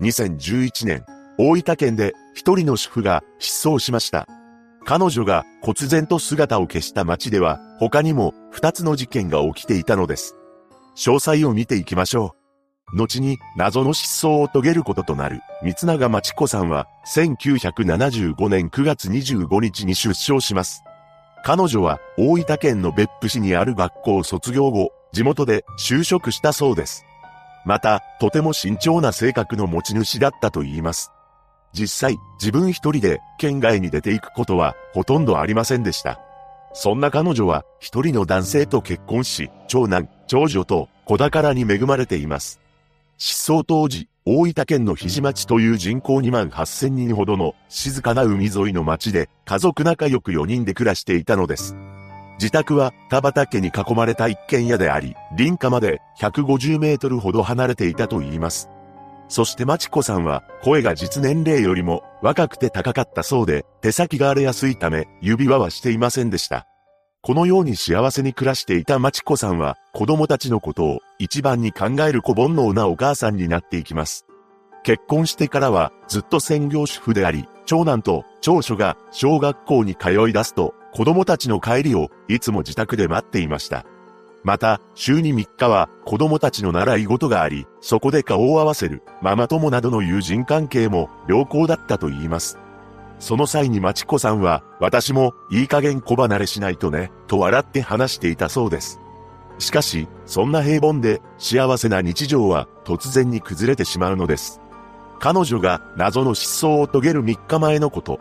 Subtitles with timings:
[0.00, 1.04] 2011年、
[1.38, 4.28] 大分県で一人の主婦が失踪しました。
[4.84, 10.36] 彼女が忽然と姿を消した街では他にも二つの事件が起きていたのです。
[10.96, 12.36] 詳細を見ていきましょ
[12.92, 12.96] う。
[12.96, 20.84] 後に謎の失踪を遂げることとなる三永町子さんは1975年9月25日に出生します。
[21.44, 27.04] 彼女は大分県の別府市にある学校を卒業後、地元で就職したそうです。
[27.64, 31.12] また、とても慎重な性格の持ち主だったと言います。
[31.72, 36.20] 実際、自分一人で県外に出ていくことはほとんどありませんでした。
[36.72, 42.60] そんな彼女は一人の男性と結婚し、長男、長女と子宝に恵まれています。
[43.16, 51.74] 失踪当時、大分県の肘町という人口2万8000人ほどの静かな海沿いの町で家族仲良く4人で暮らしていたのです。
[52.38, 58.70] 自宅は田畑に囲まれた一軒家であり、林家まで150メートルほど離れていたと言います。
[59.28, 66.66] そしてまちこさんは声が実年齢よりも若くて高かったそうで手先が荒れやすいため指輪はしていませんでした。
[67.20, 74.24] このように幸せに暮らしていたまちこさんは子供たちのことを一番に考える子煩悩なお母さんになっていきます。
[74.84, 83.86] 結婚してからはずっと専業主婦であり、長男と長女が小学校に通い出すと子供たちの帰りをいつも自宅で待っていました。
[84.42, 92.58] また、週に3日は子供たちの習い事があり、そこで顔を合わせるママ友などの友人関係も良好だったと言います。
[93.20, 98.98] その際にまちこさんは、私もいい加減子離れしないとね、と笑って話していたそうです。
[99.60, 104.60] しかし、そんな平凡で幸せな日常は突然に崩れてしまうのです。
[105.20, 108.18] 彼女が謎の失踪を遂げる3日前のこと。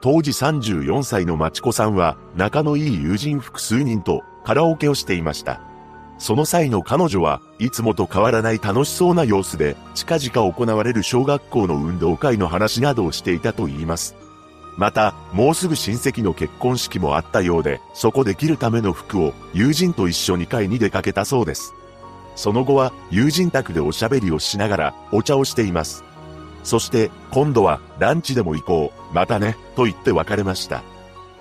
[0.00, 5.60] 当時34歳のまちこさんは仲のいい友人複数人とカラオケをしていました。
[6.18, 14.16] その際の彼女はいつもと変わらない楽しそうな様子で近々行われる小学校の運動会の話などをしていたと言います。
[14.76, 21.74] また、もうすぐ親戚の結婚式もあったようで、そこで着るための服を友人と一緒に買いに出かけたそうです。
[22.36, 26.04] その後は友人宅でおしゃべりをしながらお茶をしています。
[26.62, 30.82] そして今度はランチでも行こう、またね、と言って別れました。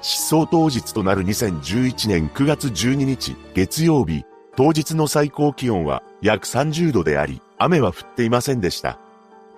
[0.02, 4.24] 失踪当日となる2011年9月12日月曜日、
[4.56, 9.00] 当日の最高気温は約30度であり、雨は降っていませんでした。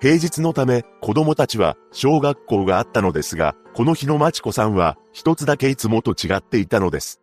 [0.00, 7.20] 平日のため子供たちは小学校があったのですが、この日のまちこさんは一つだけいつもと違っていたのです。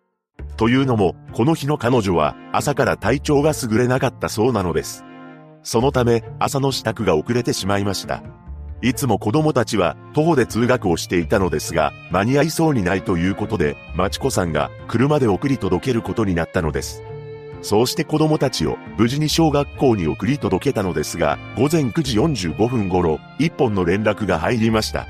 [0.56, 5.04] というのも、この日の彼女は朝から体調が優れなかったそうなのです。
[5.62, 8.24] そのため朝の支度が遅れてしまいました。
[8.82, 17.04] いつも子供たちは徒歩で通学をしていたのですが、間に合いそうにないということで、まちこさんが車で送り届けることになったのです。
[17.62, 25.08] そうして子供たちを無事に小学校に送り届けたのですが、午前9時45分頃、一本の連絡が入りました。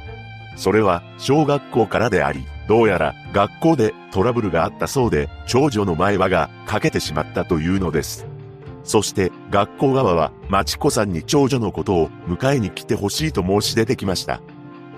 [0.56, 8.26] それは小学校からであり、どうやら学校でトラブルがあったそうで、長女の前歯が欠けてしまったというのです。
[8.84, 14.42] そして学校側は、まちこさんに長女のことを迎えに来てほしいと申し出てきました。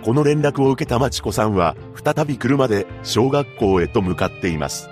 [0.04, 4.90] この連絡を受けたまちこさんは、再び車で小学校へと向かっています。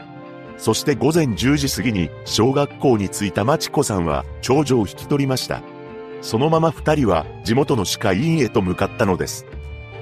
[0.57, 5.61] そして午前10時過ぎに小学校に着いたまちこさんは長女を引き取りました。
[6.21, 9.45] そのまま二人は地元の歯科医院へと向かったのです。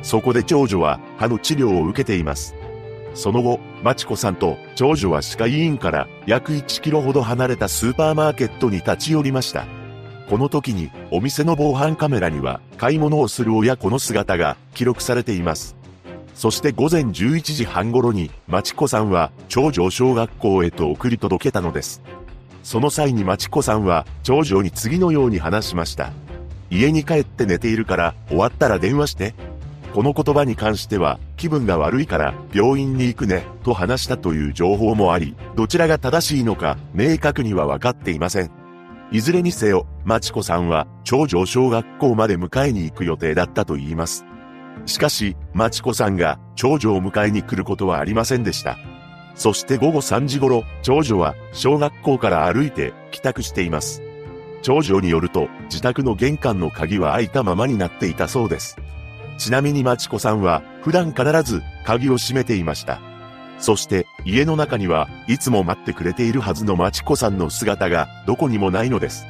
[0.02, 2.56] そこで長女は歯の治療を受けています。
[3.18, 9.66] その後、まちこさんと長女は歯科医院から約1キロほど離れたスーパーマーケットに立ち寄りました。
[10.30, 15.76] この時にお店の防犯カメラには買い物をする親子の姿が記録されています。
[16.36, 22.04] そして午前11時半頃に、まちこさんは長女を小学校へと送り届けたのです。
[22.62, 26.12] その際にまちこさんは長女に次のように話しました。
[26.70, 29.34] 家に帰って寝ているから終わったら電話して。
[29.97, 38.52] この言葉に関しては、気分が悪いから病院に行くね、と話したという情報もあり、どちらが正しいのか明確には分かっていません。
[39.12, 44.24] いずれにせよ、まちこさんは長女小学校まで迎えに行く予定だったと言います。
[44.86, 48.77] しかし、まちこさんが長女を迎えに来ることはありませんでした。
[49.33, 54.04] そして午後3時頃、長女は小学校から歩いて帰宅しています。
[54.62, 58.77] 長女によると、自宅の玄関の鍵は開いたままになっていたそうです。
[59.38, 63.00] ちなみにまちこさんは普段必ず鍵を閉めていました。
[63.60, 69.25] そして家の中にはいつも待ってくれているはずのまちこさんの姿がどこにもないのです。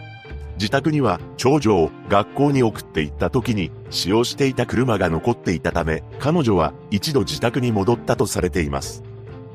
[0.58, 9.04] 自宅には長女を学校に送って行った時に使用していた車が残っていたため彼女は一度自宅に戻ったとされています。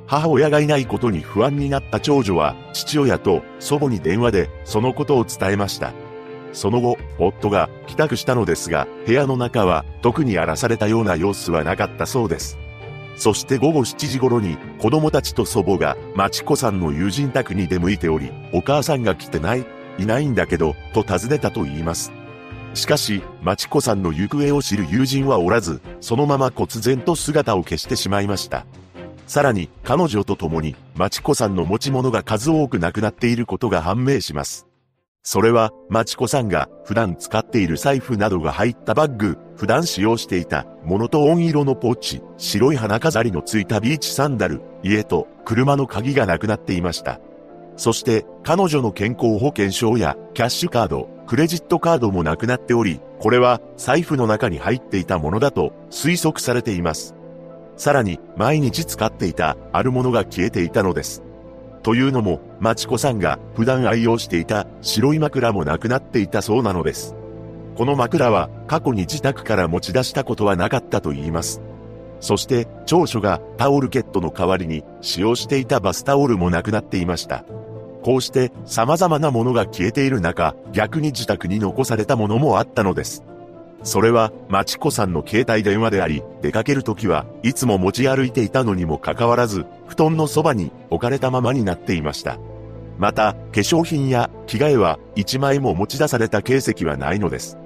[0.07, 5.93] 母親がいないことに不安になった長女は父親と祖母に電話でそのことを伝えました。
[6.53, 12.59] その後、夫が帰宅したのですが、部屋の中は特に荒らされたような様子はなかったそうです。
[13.17, 19.65] そして午後7時頃に子供たちと祖母が町子さんの友人宅に出向いており、お母さんが来てない
[19.99, 22.13] いないんだけど、と尋ねたと言います。
[22.75, 28.65] しかし、町子さんの行方を知る友人はおらず、そのまま忽然と姿を消してしまいました。
[29.27, 34.72] さらに、彼女と共に、町子さんの持ち物が数多くなくなっていることが判明します。
[35.25, 47.21] それは、町子さんが普段使っている財布などが入ったバッグ、普段使用していたモノトーン色のポーチ、白い花飾りのついたビーチサンダル、家と車の鍵がなくなっていました。
[47.77, 57.15] そして、彼女の健康保険証やキャッシュカード、クレジットカードもなくなっており、これは財布の中に入っていたものだと推測されています。
[57.77, 61.23] さらに、毎日使っていたあるものが消えていたのです。
[61.83, 67.15] というのも、まちこさんが普段愛用していた白い枕もなくなっていたそうなのです。
[67.77, 71.61] この枕は過去に自宅から持ち出したことはなかったと言います。
[72.21, 77.45] そして、長所がタオルケットの代わりに使用していたバスタオルもなくなっていました。
[78.05, 83.25] こうして様々なものが消えている中、逆に自宅に残されたものもあったのです。
[83.83, 92.39] それは、まちこさんの携帯電話であり、出かけるときはいつも持ち歩いていたのにもかかわらず、布団のそばに置かれたままになっていました。
[92.99, 97.59] また、化粧品や着替えは一枚も持ち出された形跡はないのです。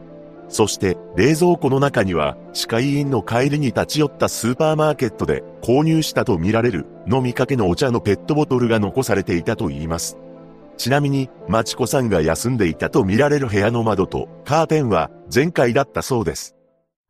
[0.49, 10.17] そして、冷蔵庫の中には、歯科医院の帰りに立ち寄ったスーパーマーケットで購入したとみられる飲みかけのお茶のペットボトルが残されていたと言います。
[10.77, 16.55] ちなみに、まちこさんが休んでいたと見られる部屋の窓とカーテンは全開だったそうです。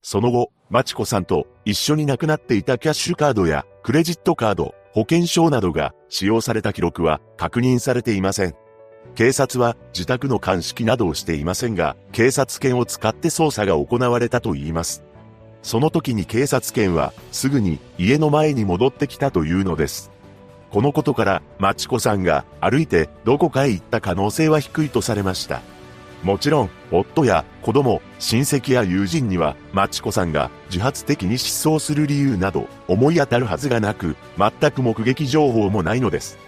[0.03, 8.55] その後、まちこさんと一緒に亡くなっていたキャッシュカードやクレジットカード、保険証などが使用された記録は確認されていません。
[9.15, 15.03] 警察は自宅の鑑識などをしていませんが、警察犬を使って捜査が行われたといいます。
[15.63, 20.13] その時に警察犬はすぐに家の前に戻ってきたというのです。
[20.71, 25.63] このことから、マチコさんが歩いてどこかへ行った可能性は低いとされました。
[26.23, 36.39] もちろん、夫や子供、親戚や友人には、マチコさんが自発的に失踪する理由など思い当たるはずがなく、全く目撃情報もないのです。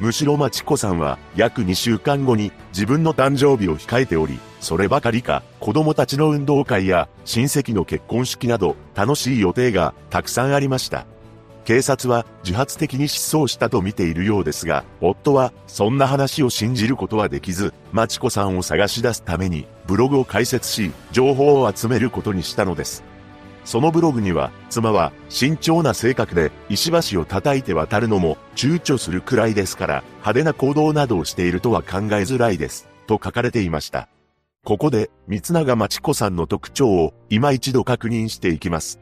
[0.00, 11.04] むしろマチコさんは約2週間後に自分の誕生日を控えており、そればかりか子供たちの運動会や親戚の結婚式など楽しい予定がたくさんありました。
[11.64, 23.04] 警察は自発的に失踪したと見ているようですが、夫はそんな話を信じることはできず、マチコさんを探し出すためにブログを開設し、情報を集めることにしたのです。
[23.64, 34.08] そのブログには、妻は慎重な性格で石橋を叩いて渡るのも躊躇するくらいですから、派手な行動などをしているとは考えづらいです、と書かれていました。
[34.64, 38.98] ここで、三永町子さんの特徴を今一度確認していきます。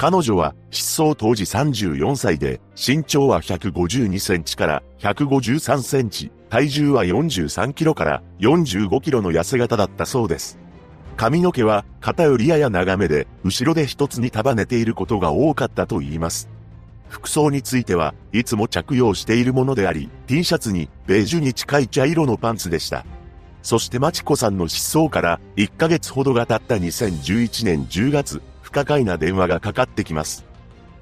[0.00, 10.58] 彼女は失踪当時34歳で、身長は152センチから153センチ、体重は43キロから45キロの痩せ型だったそうです。
[11.18, 16.48] 髪の毛は肩よりやや長めで、後ろで一つに束ねていることが多かったと言います。
[17.10, 23.04] 服装についてはいつも着用しているものであり、T シャツにベージュに近い茶色のパンツでした。
[23.60, 30.44] そしてマチコさんの失踪から1ヶ月ほどが経った2011年10月、不可解な電話がかかってきます。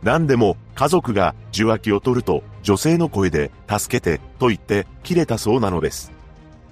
[0.02, 6.10] 何でも家族が受話器を取ると女性の声で助けてと言って切れたそうなのです。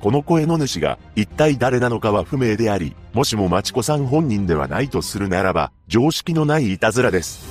[0.00, 7.44] この声の主が一体誰なのかは不明であり、もしも町子さん本人ではないとするならば常識のないいたずらです。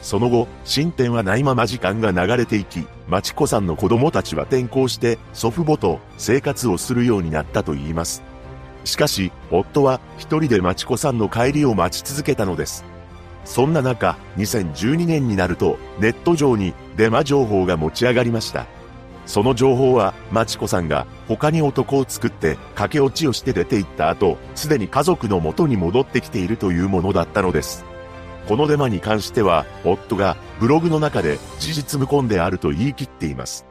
[0.00, 8.22] その後、進展はないまま時間が流れていき、町子さんの子供たちは転校して祖父母と生活をするようになったと言います。
[8.86, 12.84] しかし、夫は一人で町子さんの帰りを待ち続けたのです。
[13.44, 18.66] そんな中、2012年になると、ネット上にデマ情報が持ち上がりました。
[19.26, 27.84] その情報は、町子さんが他に男を作って駆け落ちをして出て行った後、すでに家族の元に戻ってきているというものだったのです。
[28.48, 33.66] このデマに関しては、夫がブログの中で事実無根であると言い切っています。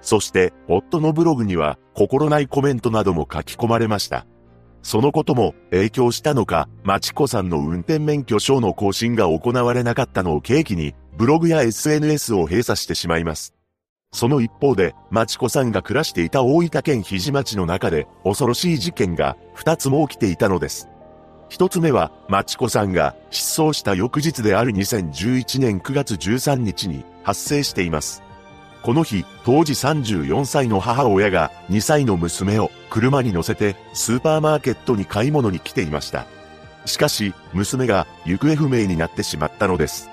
[0.00, 4.26] そして、夫のブログには心ないコメントなども書き込まれました。
[4.84, 13.54] そのことも影響したのか、マチコさんの運転免許証の更新が行われなかったのを契機に、ブログや SNS を閉鎖してしまいます。
[14.12, 20.90] その一方で、マチコさんが暮らしていた大分県日町の中で、恐ろしい事件が二つも起きていたのです。
[21.48, 28.22] 一つ目は、マチコさんが失踪した翌日である2011年9月13日に発生しています。
[28.84, 36.26] この日、当時34歳の母親が2歳の娘を車に乗せてスーパーマーケットに買い物に来ていました。
[36.84, 40.10] しかし、娘が行方不明になってしまったのです。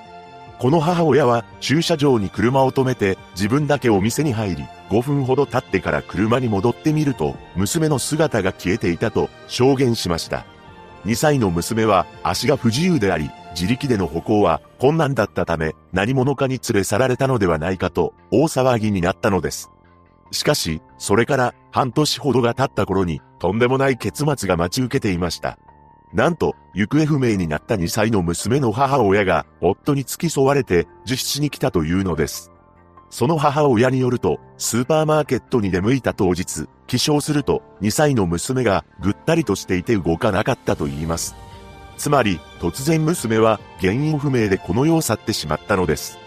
[0.58, 10.46] この母親は駐車場に車を止めて自分だけお店に入り、5分ほど経ってから車に戻ってみると、娘の姿が消えていたと証言しました。
[11.04, 19.70] 2歳の娘は足が不自由であり、自力での歩行は困難だったため、何者かに連れ去られたのではないかと大騒ぎになったのです。
[20.30, 25.58] しかし、それから半年ほどが経った頃に、とんでもない結末が待ち受けていました。
[26.12, 32.50] なんと、行方不明になった2歳の娘の母親が、夫に付き添われて、実施に来たというのです。
[33.08, 41.34] その母親によると、スーパーマーケットに出向いた当日、起床すると、2歳の娘がぐったりとしていて動かなかったと言います。
[42.02, 46.18] つまり、突然娘は原因不明でこの世を去ってしまったのです。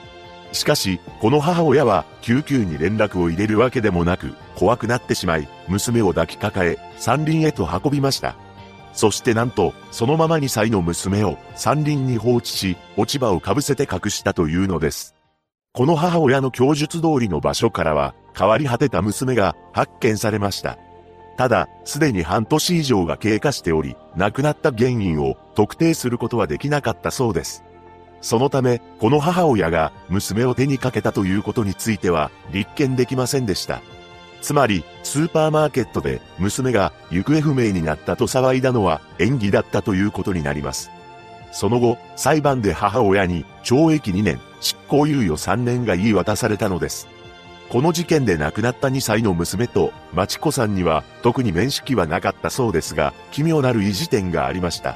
[0.54, 8.38] しかし、この母親は救急に連絡を入れるわけでもなく、怖くなってしまい、娘を抱きかかえ、山林へと運びました。
[8.94, 15.14] そしてなんと、そのまま2歳の娘を山林に放置し、落ち葉をかぶせて隠したというのです。
[15.74, 20.78] この母親の供述通りの場所からは、変わり果てた娘が発見されました。
[21.38, 27.64] ただ、すでに半年以上が経過しており、亡くなった原因を特定することはできなかったそうです。
[28.22, 33.82] そのため、この母親が娘を手にかけたということについては立件できませんでした。
[34.42, 40.90] つまり、スーパーマーケットで娘が行方不明になったと騒いだのは演技だったということになります。
[41.52, 47.08] その後、裁判で母親に懲役2年、執行猶予3年が言い渡されたのです。
[47.70, 54.96] この事件で亡くなった2歳の娘と、まちこさんには特に面識はなかったそうですが、奇妙なる意地点がありました。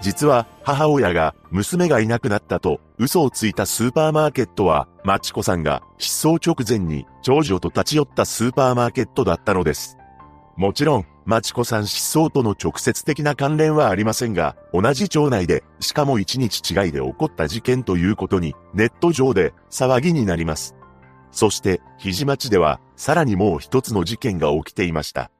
[0.00, 9.96] 実は、母親が娘がいなくなったと嘘をついたスーパーマーケットは、まちこさんが失踪直前に長女と立ち寄ったスーパーマーケットだったのです。
[10.56, 20.76] もちろん、まちこさん失踪との直接的な関連はありませんが、同じ町内で、しかも1日違いで起こった事件ということに、ネット上で騒ぎになります。
[21.36, 25.30] そして、肘町では、さらにもう一つの事件が起きていました。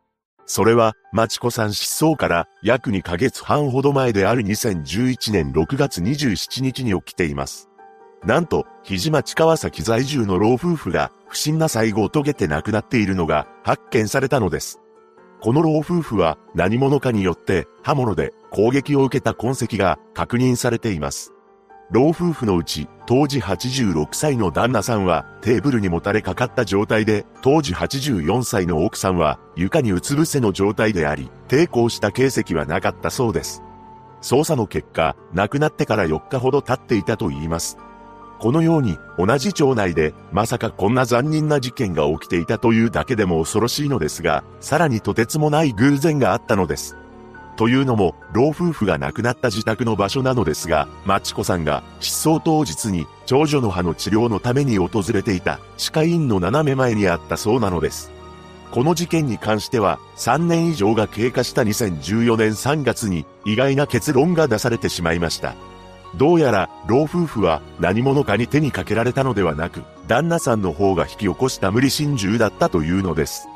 [0.44, 7.70] それは、まちこさん失踪から約2ヶ月半ほど前である2011年6月27日に起きています。
[8.26, 14.82] なんと、肘町川崎在住の老夫婦が不審な最後を遂げて亡くなっているのが発見されたのです。
[15.40, 21.32] この老夫婦は何者かによって刃物で攻撃を受けた痕跡が確認されています。
[21.90, 33.62] 老夫婦のうち当時86歳の旦那さんはテーブルにもたれかかった状態で、当時84歳の奥さんは床にうつ伏せの状態であり、抵抗した形跡はなかったそうです。
[34.22, 37.78] 捜査の結果、亡くなってから4日ほど経っていたと言います。
[38.40, 46.96] このように同じ町内でまさかこんな残忍な事件が起きていたというだけでも恐ろしいのですが、さらにとてつもない偶然があったのです。
[47.56, 58.10] というのも、老夫婦が亡くなった自宅の場所なのですが、マチコさんが失踪当日に長女の歯の治療のために訪れていた歯科医院の斜め前にあったそうなのです。
[58.70, 65.54] この事件に関しては、3年以上が経過した2014年3月に意外な結論が出されてしまいました。
[66.14, 73.48] どうやら、老夫婦は何者かに手にかけられたのではなく、旦那さんの方が引き起こした無理心中だったというのです。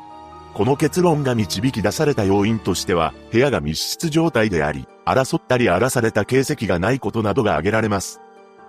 [0.53, 8.19] この結論が導き出された要因としては、部屋が密室状態であり、争ったり荒らされた形跡がないことなどが挙げられます。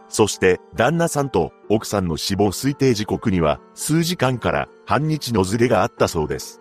[0.08, 6.60] そして、旦那さんと奥さんの死亡推定時刻には、数時間から半日のズレがあったそうです。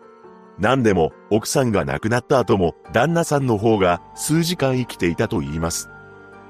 [0.57, 5.89] 何でも、奥さんが亡くなった後も、旦那さんの方が数時間生きていたと言います。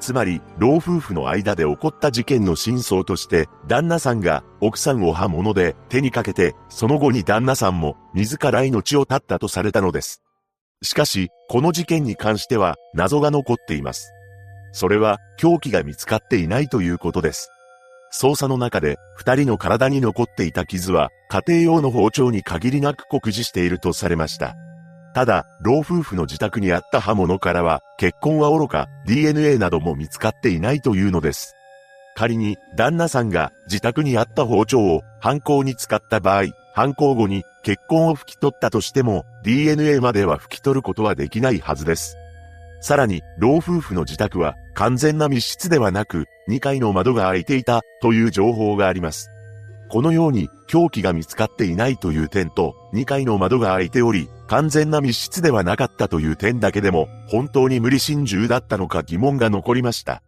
[0.02, 10.24] つまり、老夫婦の間で起こった事件の真相として、旦那さんが奥さんを刃物で手にかけて、その後に旦那さんも自ら命を絶ったとされたのです。
[10.82, 14.12] しかし、この事件に関しては謎が残っています。
[14.74, 17.52] それは凶器が見つかっていないということです。
[18.12, 24.56] 捜査の中で二人の体に残っていた傷は家庭用の包丁に限りなく酷似しているとされました。
[25.14, 31.56] ただ、老夫婦の自宅にあった刃物からは、結婚は愚か、DNA なども見つかっていないというのです。
[32.16, 42.18] 仮に、旦那さんが自宅にあった包丁を犯行に使った場合、犯行後に結婚を拭き取ったとしても、DNA までは拭き取ることはできないはずです。
[42.80, 49.30] さらに、老夫婦の自宅は完全な密室ではなく、2階の窓が開いていたという情報があります。
[49.92, 60.24] このように凶器が見つかっていないという点と、2階の窓が開いており、完全な密室ではなかったという点だけでも、本当に無理心中だったのか疑問が残りました。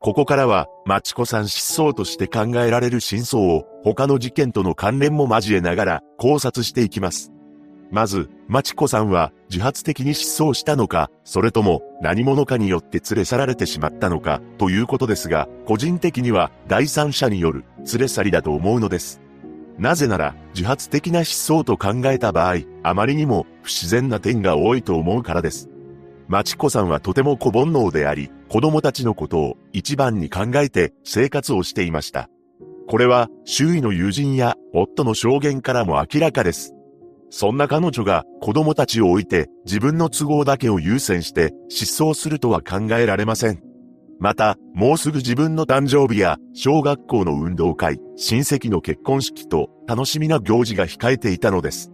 [0.00, 7.33] ここからは、マチコさん失踪として考えられる真相を、他の事件との関連も交えながら考察していきます。
[7.90, 19.20] まず、マチコさんは自発的に失踪したのか、それとも何者かによって連れ去られてしまったのか、ということですが、個人的には第三者による連れ去りだと思うのです。
[19.78, 25.68] なぜなら、自発的な失踪と考えた場合、あまりにも不自然な点が多いと思うからです。
[26.26, 32.28] マチコさんはとても小煩悩であり、子供たちのことを一番に考えて生活をしていました。
[32.86, 36.74] これは周囲の友人や夫の証言からも明らかです。
[37.36, 43.60] そんな彼女が子供たちを置いて自分の都合だけを優先して失踪するとは考えられません。
[44.20, 51.90] また、もうすぐ自分の誕生日や小学校の運動会、親戚の結婚式と楽しみな行事が控えていたのです。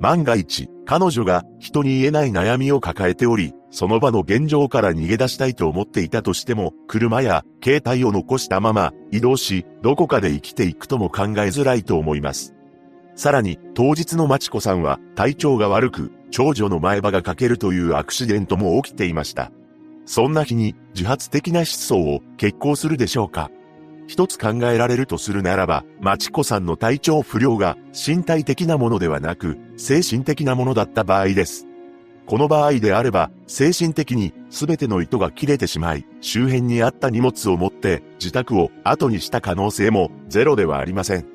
[0.00, 12.56] 万が一、彼女が人に言えない悩みを抱えており、その場の現状から逃げ出したいと思っていたとしても、車や携帯を残したまま移動し、どこかで生きていくとも考えづらいと思います。
[13.14, 19.52] さらに、当日のまちこさんは体調が悪く、長女の前歯が欠けるというアクシデントも起きていました。
[20.04, 23.50] そんな日に自発的な失踪を決行するでしょうか
[24.08, 31.66] 一つ考えられるとするならば、まちこさんの体調不良が身体的なものではなく、精神的なものだった場合です。
[32.26, 41.31] この場合であれば、精神的に全ての糸が切れてしまい、周辺にあった荷物を持って自宅を後にした可能性もゼロではありません。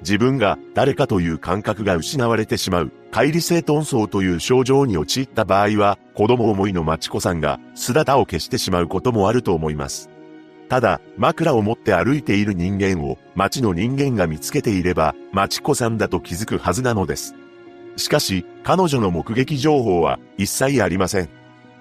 [0.00, 10.10] 自分が誰かという感覚が失われてしまう、乖離性遁走という症状に陥った場合は、子供思いのマチコさんが姿を消してしまうこともあると思います。
[10.68, 17.34] ただ、枕を持って歩いている人間を街の人間が見つけていれば、マチコさんだと気づくはずなのです。
[17.96, 21.37] しかし、彼女の目撃情報は一切ありません。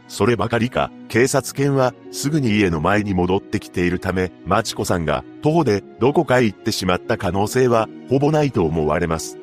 [0.08, 9.38] そればかりか、警察犬はすぐに家の前に戻ってきているため、マチコさんが徒歩でどこかへ行ってしまった可能性はほぼないと思われます。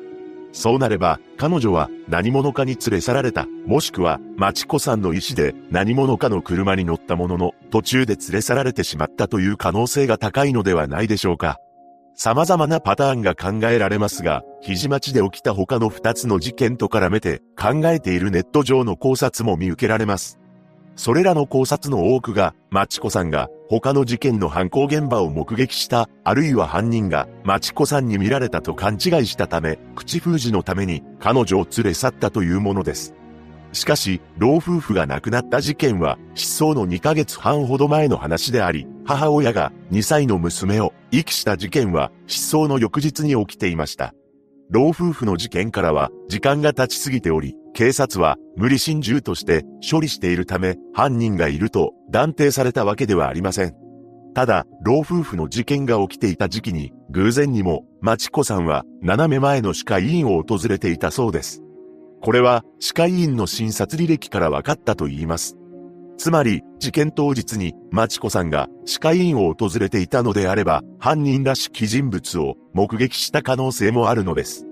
[0.55, 11.59] そうなれば、彼女は何者かに連れ去られた、もしくは、マチコさんの意思で何者かの車に乗ったものの、途中で連れ去られてしまったという可能性が高いのではないでしょうか。
[12.15, 20.39] 様々なパターンが考えられますが、肘町で起きた他の二つの事件と絡めて考えているネット上の考察も見受けられます。
[20.95, 33.13] それらの考察の多くが、マチコさんが他の事件の犯行現場を目撃した、あるいは犯人がマチコさんに見られたと勘違いしたため、口封じのために彼女を連れ去ったというものです。
[33.73, 44.13] しかし、老夫婦が亡くなった事件は、失踪の2ヶ月半ほど前の話であり、母親が2歳の娘を遺棄した事件は、失踪の翌日に起きていました。
[44.69, 53.75] 老夫婦の事件からは、時間が経ちすぎており、警察は無理心中として処理しているため、犯人がいると断定されたわけではありません。
[54.33, 61.61] ただ、老夫婦の事件が起きていた時期に、偶然にも、マチコさんは、斜め前の歯科医院を訪れていたそうです。
[62.21, 65.55] これは歯科医院の診察履歴から分かったと言います。
[66.17, 74.65] つまり、事件当日に、マチコさんが歯科医院を訪れていたのであれば、犯人らしき人物を目撃した可能性もあるのです。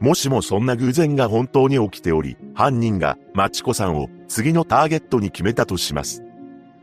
[0.00, 6.22] もしもそんな偶然が本当に起きており、犯人がマチコさんを次のターゲットに決めたとします。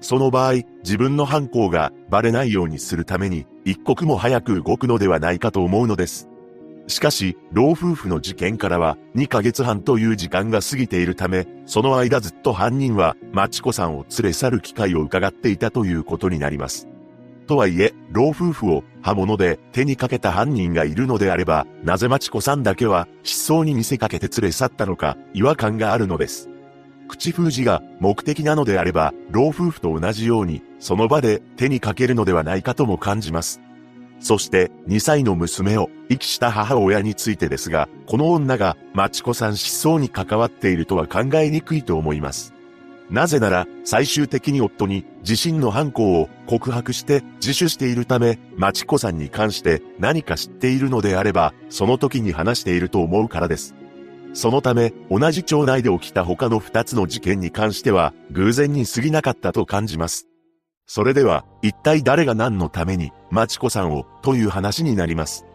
[0.02, 6.30] その場合、自分の犯行がバレないようにするために、一刻も早く動くのではないかと思うのです。
[6.88, 16.88] しかし、老夫婦の事件からは2ヶ月半という時間が過ぎているため、その間ずっと犯人は、マチコさんを連れ去る機会を伺っていたということになります。
[17.46, 26.50] とはいえ、老夫婦を刃物で手にかけた犯人がいるのであれば、なぜマチコさんだけは失踪に見せかけて連れ去ったのか、違和感があるのです。
[27.08, 33.62] 口封じが目的なのであれば、老夫婦と同じように、その場で手にかけるのではないかとも感じます。
[34.20, 42.54] そして2歳の娘を遺棄した母親についてですが、この女がマチコさん失踪に関わっているとは考えにくいと思います。
[43.10, 53.76] なぜなら、最終的に夫に自身の犯行を告白して自首しているため、マチコさんに関して何か知っているのであれば、その時に話していると思うからです。
[54.34, 60.28] そのため、同じ町内で起きた他の二つの事件に関しては、偶然に過ぎなかったと感じます。
[60.88, 65.46] それでは、一体誰が何のために、マチコさんを、という話になります。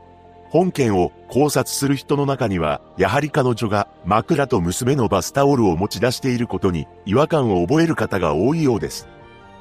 [0.51, 9.09] 本件を考察する人の中には、やはり彼女が枕と娘のバスタオルを持ち出していることに違和感を覚える方が多いようです。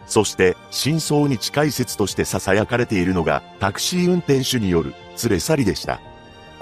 [0.08, 6.02] そして、真相に近い説として囁かれているのが、タクシー運転手による連れ去りでした。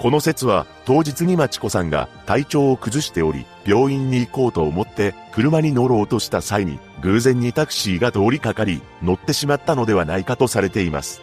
[0.00, 11.20] この説は、当日にマチコさんが体調を崩しており、病院に行こうと思って車に乗ろうとした際に、偶然にタクシーが通りかかり、乗ってしまったのではないかとされています。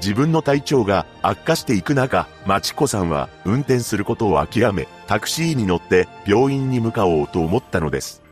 [0.00, 8.24] 自分の体調が悪化していく中、マチコさんは運転することを諦め、タクシーに乗って病院に向かおうと思ったのです。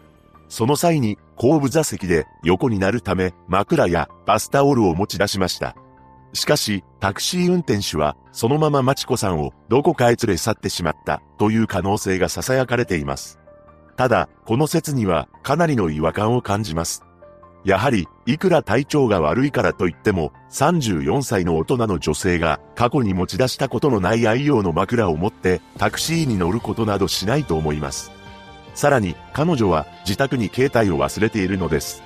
[0.49, 5.77] その際に後部座席で横になるため枕やバスタオルを持ち出しました。
[6.37, 13.41] しかし、タクシー運転手は、そのままマチコさんをどこかへ連れ去ってしまったという可能性が囁かれています。
[13.97, 17.03] ただ、この説にはかなりの違和感を感じます。
[17.65, 28.13] やはり、いくら体調が悪いからといっても、34歳の大人の女性が過去に持ち出したことのない愛用の枕を持ってタクシーに乗ることなどしないと思います。
[28.75, 32.06] さらに、彼女は自宅に携帯を忘れているのです。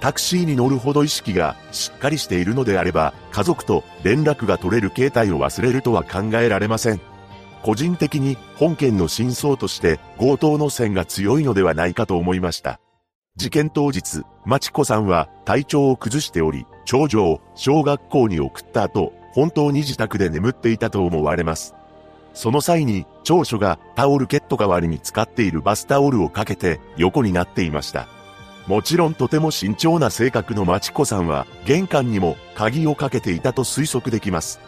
[0.00, 7.00] タクシーに乗るほど意識がしっかりしているのであれば、家族と連絡が取れる携帯を忘れるとは考えられません。
[7.62, 12.78] 個人的に本件の真相として強盗の線が強いのではないかと思いました。
[13.36, 21.74] 事件当日、マチコさんは体調を崩しており、長女を小学校に送った後、本当に自宅で眠っていたと思われます。
[22.34, 28.06] その際に、長所がタオルケット代わりに使っているバスタオルをかけて横になっていました。
[28.66, 34.60] もちろんとても慎重な性格のマチコさんは玄関にも鍵をかけていたと推測できます。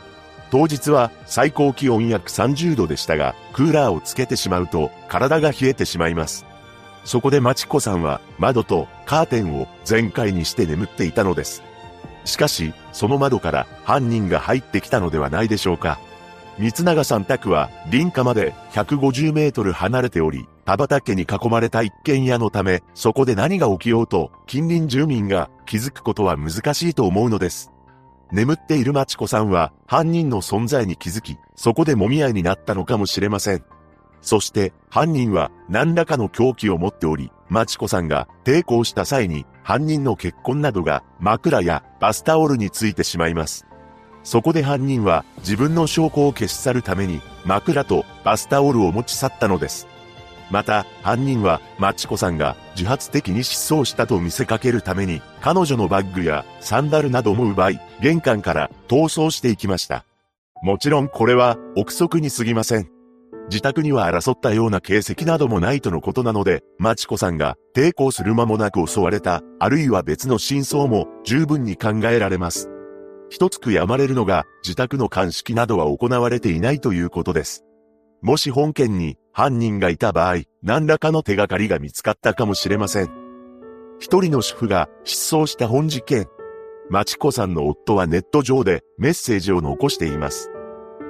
[0.51, 6.45] 当日は最高気温約30度でしたが、クーラーをつけてしまうと体が冷えてしまいます。
[7.05, 11.63] そこでマチコさんは窓とカーテンを全開にして眠っていたのです。
[12.25, 15.99] しかし、その窓から犯人が入ってきたのではないでしょうか。
[16.59, 27.73] 三永さん宅は林家まで150メートル離れており、田畑に囲まれた一軒家のため、そこで何が起きようと近隣住民が気づくことは難しいと思うのです。
[28.33, 33.65] 眠っているマチコさんは犯人の存在に気づき、そこで揉み合いになったのかもしれません。
[34.21, 43.67] そして犯人は何らかの凶器を持っており、マチコさんが抵抗した際に犯人の血痕などが枕やバスタオルについてしまいます。
[44.25, 49.87] そこで犯人は自分の証拠を消し去るために枕とバスタオルを持ち去ったのです。
[50.51, 60.05] また、犯人は、マチコさんが自発的に失踪したと見せかけるために、彼女のバッグやサンダルなども奪い、玄関から逃走していきました。
[60.63, 62.89] もちろんこれは憶測に過ぎません。
[63.49, 72.71] 自宅には争ったような形跡などもないとのことなので、マチコさんが抵抗する間もなく襲われた、あるいは別の真相も十分に考えられます。
[73.29, 77.65] 一つ悔やまれるのが、自宅の鑑識などは行われていないということです。
[78.23, 83.11] もし本件に犯人がいた場合、何らかの手がかりが見つかったかもしれません。
[83.99, 86.27] 一人の主婦が失踪した本事件。
[86.89, 90.51] マチコさんの夫はネット上でメッセージを残しています。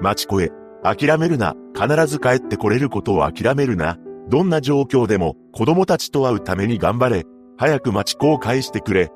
[0.03, 0.51] マチコへ、
[0.83, 3.97] 諦めるな、必ず帰ってこれることを諦めるな。
[4.29, 7.27] どんな状況でも子供たちと会うために頑張れ。
[7.57, 9.12] 早くマチコを返してくれ。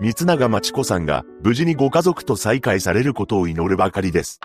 [0.00, 4.40] 三永マチコさんが無事にご家族と再会されることを祈るばかりです。